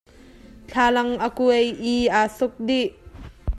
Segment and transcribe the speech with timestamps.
[0.69, 2.87] Thlalang a kuai i a sok dih.